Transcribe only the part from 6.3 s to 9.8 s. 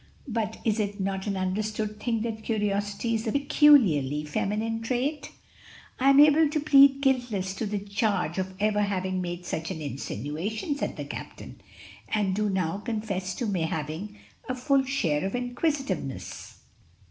to plead guiltless to the charge of ever having made such an